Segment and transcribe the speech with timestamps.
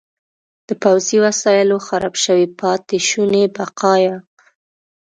[0.67, 4.15] د پوځي وسایلو خراب شوي پاتې شوني بقایا.